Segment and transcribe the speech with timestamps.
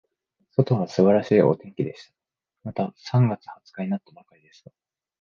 [0.57, 2.13] 外は素晴らしいお天気でした。
[2.63, 4.71] まだ三月二十日になったばかりですが、